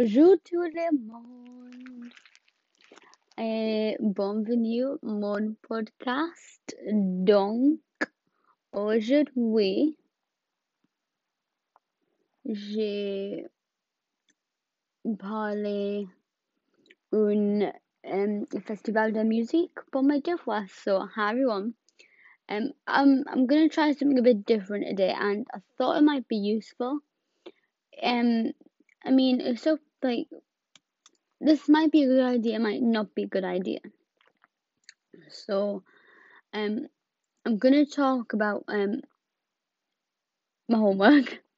[0.00, 2.08] Bonjour tout le monde
[3.36, 6.74] et bienvenue à mon podcast.
[6.90, 7.80] Donc,
[8.72, 9.98] aujourd'hui,
[12.46, 13.46] j'ai
[15.18, 16.08] parlé
[17.12, 17.60] un
[18.04, 20.70] um, festival de musique pour my devoirs.
[20.82, 21.74] So, hi everyone.
[22.48, 26.26] Um, I'm I'm gonna try something a bit different today, and I thought it might
[26.26, 27.00] be useful.
[28.02, 28.52] Um,
[29.04, 30.28] I mean, it's so like
[31.40, 33.80] this might be a good idea, might not be a good idea.
[35.28, 35.82] So,
[36.52, 36.86] um,
[37.46, 39.00] I'm gonna talk about um
[40.68, 41.42] my homework.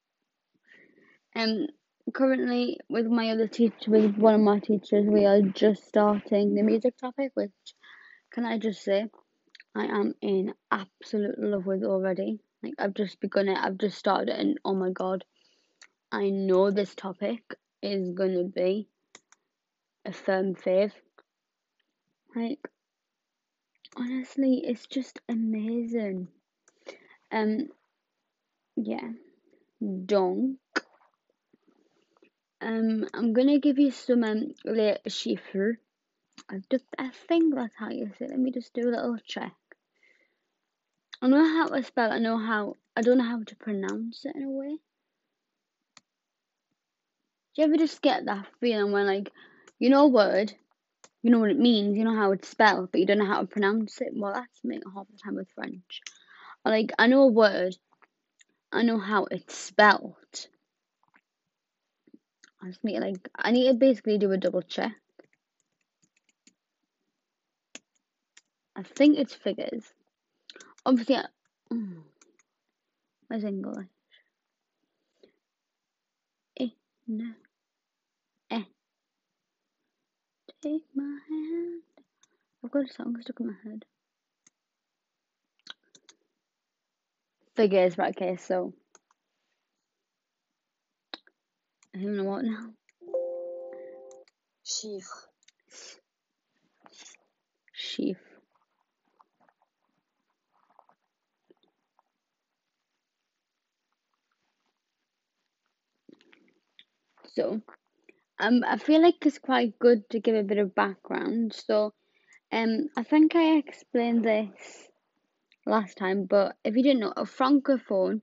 [1.34, 1.66] Um,
[2.12, 6.62] currently with my other teacher, with one of my teachers, we are just starting the
[6.62, 7.50] music topic, which
[8.30, 9.06] can I just say,
[9.74, 12.40] I am in absolute love with already.
[12.62, 15.24] Like I've just begun it, I've just started it, and oh my god,
[16.12, 17.42] I know this topic
[17.82, 18.88] is gonna be
[20.04, 20.92] a firm fave.
[22.34, 22.68] Like
[23.96, 26.28] honestly, it's just amazing.
[27.30, 27.68] Um,
[28.76, 29.10] yeah,
[30.06, 30.58] donc.
[32.60, 35.78] Um, I'm gonna give you some um les chiffres.
[36.48, 38.26] I just, I think that's how you say.
[38.26, 38.30] It.
[38.30, 39.52] Let me just do a little check.
[41.20, 42.12] I know how to spell.
[42.12, 42.74] I know how.
[42.96, 44.78] I don't know how to pronounce it in a way.
[47.54, 49.30] Do you ever just get that feeling when, like,
[49.78, 50.52] you know a word,
[51.22, 53.40] you know what it means, you know how it's spelled, but you don't know how
[53.40, 54.12] to pronounce it?
[54.14, 56.00] Well, that's me half the time with French.
[56.64, 57.76] Like, I know a word,
[58.72, 60.14] I know how it's spelled.
[62.62, 64.92] I just need like I need to basically do a double check.
[68.76, 69.84] I think it's figures.
[70.86, 71.24] Obviously, I,
[71.72, 71.88] oh,
[73.26, 73.88] where's English?
[77.08, 77.32] Eh, no.
[80.62, 81.82] Take my hand.
[82.64, 83.84] I've got a song stuck in my head.
[87.56, 88.14] Figures, right?
[88.16, 88.72] Okay, so
[91.94, 92.72] I don't know what now.
[94.64, 95.26] Chiffre.
[97.74, 98.31] Sheaf.
[107.34, 107.62] So
[108.38, 111.54] Um, I feel like it's quite good to give a bit of background.
[111.54, 111.94] So,
[112.52, 114.90] um, I think I explained this
[115.66, 118.22] last time, but if you didn't know, a francophone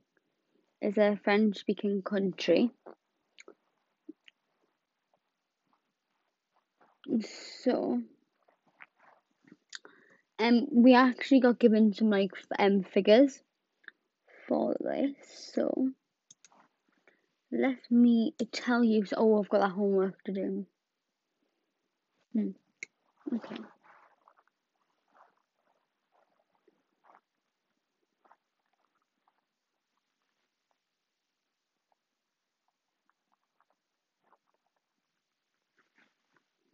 [0.82, 2.72] is a French-speaking country.
[7.62, 8.02] So,
[10.38, 13.42] um, we actually got given some like um figures
[14.48, 15.14] for this.
[15.54, 15.90] So,
[17.52, 19.04] let me tell you.
[19.16, 20.66] Oh, I've got that homework to do.
[22.32, 22.50] Hmm.
[23.34, 23.56] Okay.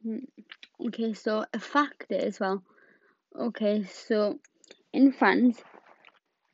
[0.02, 0.18] Hmm.
[0.86, 2.62] Okay, so a fact is well.
[3.38, 4.38] Okay, so
[4.92, 5.58] in France,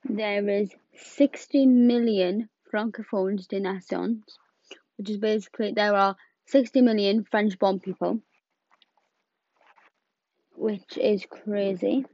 [0.04, 4.22] there is 60 million francophones de nations,
[4.96, 6.16] which is basically there are
[6.46, 8.20] 60 million French born people,
[10.56, 12.04] which is crazy.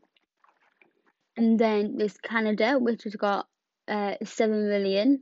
[1.36, 3.46] And then there's Canada, which has got
[3.86, 5.20] uh, 7 million,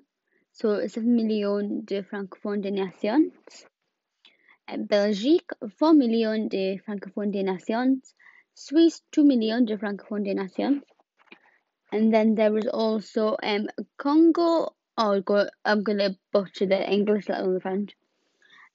[0.52, 3.32] so 7 million de francophones de nations.
[4.78, 8.14] Belgique, 4 million de francophones de nations.
[8.54, 10.82] Swiss, 2 million de francophones de nations.
[11.92, 14.75] And then there is also um Congo.
[14.98, 17.94] Oh, God, I'm gonna butcher the English, let alone the French.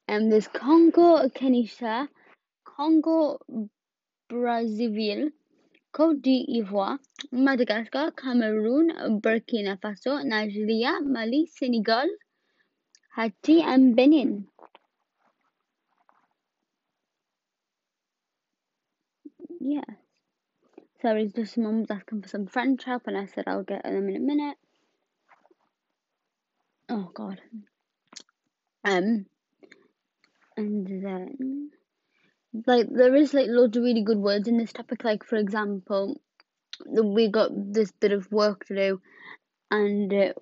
[0.07, 2.09] Um, there's Congo, Kinshasa,
[2.63, 3.39] Congo,
[4.29, 5.31] Brazzaville,
[5.93, 6.99] Côte d'Ivoire,
[7.31, 12.07] Madagascar, Cameroon, Burkina Faso, Nigeria, Mali, Senegal,
[13.15, 14.47] Haiti, and Benin.
[19.59, 19.85] Yes.
[21.01, 24.07] Sorry, just mum was asking for some French help, and I said I'll get them
[24.07, 24.57] in a minute.
[26.91, 27.39] Oh God.
[28.83, 29.25] Um,
[30.57, 31.71] and then
[32.67, 35.03] like there is like loads of really good words in this topic.
[35.03, 36.19] Like for example,
[36.85, 39.01] we got this bit of work to do,
[39.71, 40.33] and uh,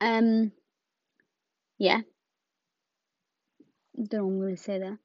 [0.00, 0.52] um,
[1.78, 2.00] yeah.
[3.96, 4.98] Don't know what I'm gonna say there.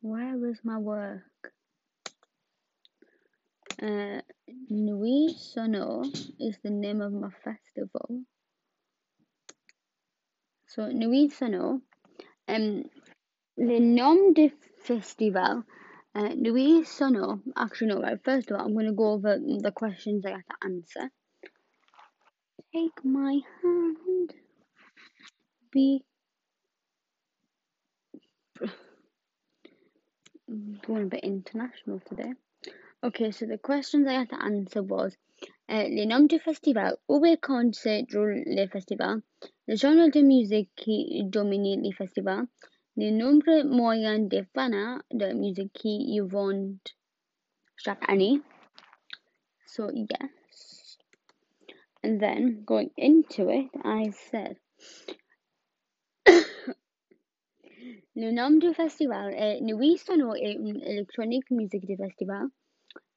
[0.00, 1.22] Where was my work?
[3.82, 4.20] Uh,
[4.70, 6.04] Nuit Sonore
[6.38, 8.22] is the name of my festival.
[10.68, 11.80] So Nuit Sonore.
[12.46, 12.84] Um,
[13.56, 14.50] le nom du
[14.84, 15.64] festival.
[16.14, 17.40] Uh, Nuit Sonore.
[17.56, 18.00] Actually, no.
[18.00, 18.18] Right.
[18.24, 21.10] First of all, I'm going to go over the questions I have to answer.
[22.72, 24.34] Take my hand.
[25.72, 26.04] Be
[30.86, 32.32] going a bit international today.
[33.02, 35.16] Okay, so the questions I had to answer was
[35.70, 39.22] euh, les noms du festival, où déroule le festival,
[39.68, 42.46] le genre de musique qui domine le festival,
[42.96, 46.78] le nombre moyen de fans de musique qui y vont
[47.76, 48.40] chaque année.
[49.66, 50.98] So yes.
[52.02, 54.56] And then going into it, I said
[58.20, 62.48] Le nom du festival est Nuit Sonore et une électronique musique du festival.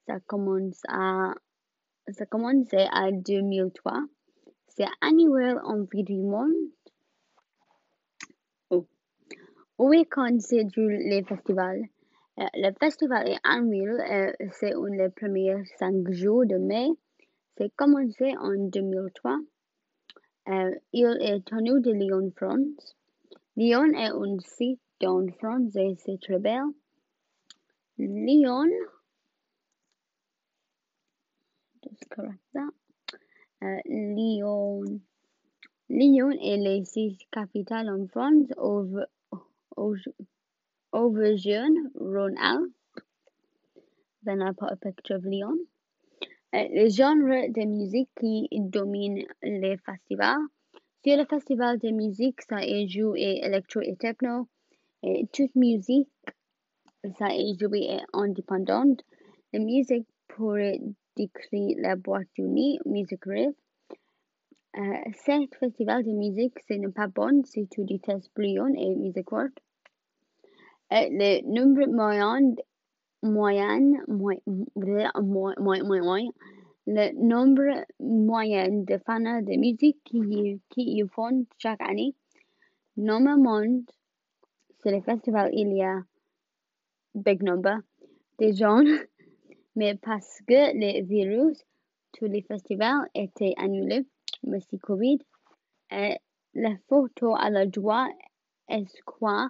[0.06, 1.34] Ça commence à
[2.10, 3.94] ça commencé en 2003.
[4.68, 6.54] C'est annuel environ.
[8.70, 8.86] Oh.
[9.80, 11.82] Où est quand se déroule le festival?
[12.38, 16.90] Euh, le festival est annuel, c'est le premier 5 jours de mai.
[17.58, 19.40] C'est commencé en 2003.
[20.50, 22.96] Euh, il est tenu de Lyon, France.
[23.58, 26.70] Lyon est un site en France et c'est très belle.
[27.98, 28.70] Lyon
[31.84, 32.70] just correct that.
[33.62, 35.02] Uh, Lyon.
[35.90, 36.80] Lyon est la
[37.32, 39.06] capitale en France, over,
[40.94, 42.72] Rhône-Alpes.
[44.24, 45.58] Then I put a picture of Lyon.
[46.54, 50.48] Uh, le genre de musique qui domine les festivals.
[51.04, 54.48] Sur le festival de musique, ça est joué électro et techno.
[57.18, 59.02] Ça est joué indépendante.
[59.52, 60.80] La musique pourrait
[61.16, 63.54] décrit la boîte nuit Music Rave.
[64.78, 69.32] Euh, cet festival de musique, ce n'est pas bon si tu détestes Bouillon et Music
[69.32, 69.52] World.
[70.94, 72.54] Euh, le nombre moyen,
[73.24, 74.04] moyen,
[76.86, 82.14] le nombre moyen de fans de musique qui, qui y font chaque année.
[82.98, 83.64] Normalement,
[84.84, 86.02] c'est le festival, il y a
[87.14, 87.78] big number.
[88.40, 88.84] De gens
[89.76, 91.64] mais parce que le virus,
[92.14, 94.06] tous les festivals étaient annulés,
[94.44, 95.20] merci Covid.
[95.92, 96.18] Et
[96.54, 98.12] la photo à la droite
[98.70, 99.50] est quoi?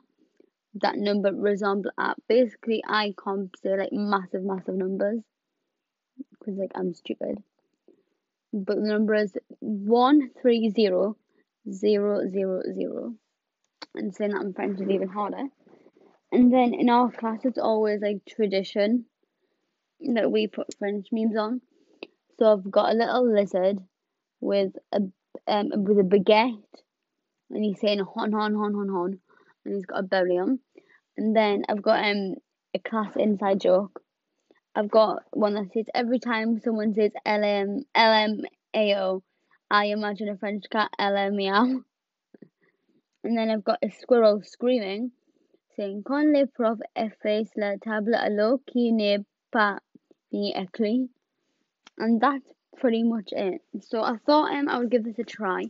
[0.81, 5.21] That number resemble at basically I comp say like massive massive numbers.
[6.31, 7.43] Because like I'm stupid.
[8.53, 11.17] But the number is one three zero
[11.69, 13.15] zero zero zero
[13.95, 15.47] and saying that in French is even harder
[16.31, 19.05] and then in our class it's always like tradition
[20.15, 21.61] that we put French memes on.
[22.39, 23.79] So I've got a little lizard
[24.39, 25.01] with a
[25.47, 26.63] um with a baguette,
[27.49, 29.19] and he's saying hon hon hon hon hon,
[29.65, 30.59] and he's got a belly on.
[31.17, 32.35] And then I've got um
[32.73, 34.01] a class inside joke.
[34.73, 39.21] I've got one that says every time someone says LM LMAO,
[39.69, 41.81] I imagine a French cat LM meow.
[43.23, 45.11] And then I've got a squirrel screaming,
[45.75, 49.23] saying Con les profs effacent la table alors qu'il n'est
[50.31, 51.09] the Eckley.
[51.97, 53.61] And that's pretty much it.
[53.81, 55.65] So I thought um I would give this a try,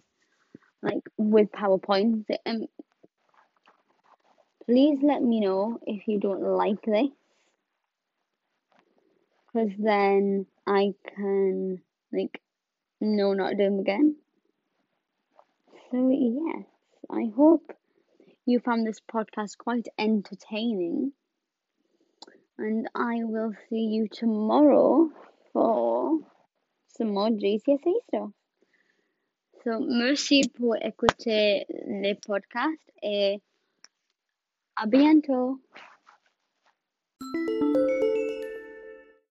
[0.82, 2.26] like with PowerPoint.
[2.46, 2.68] Um,
[4.66, 7.10] please let me know if you don't like this,
[9.48, 11.82] because then I can
[12.14, 12.40] like
[13.02, 14.16] no not do them again.
[15.90, 16.66] So yes,
[17.14, 17.76] I hope
[18.46, 21.12] you found this podcast quite entertaining
[22.58, 25.10] and I will see you tomorrow
[25.52, 26.20] for
[26.88, 28.30] some more GCSE stuff.
[29.64, 33.42] So, merci pour écouter le podcast et
[34.78, 35.60] à bientôt.